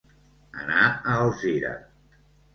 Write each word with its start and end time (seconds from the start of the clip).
Anar 0.61 0.87
a 0.87 1.19
Alzira. 1.27 1.77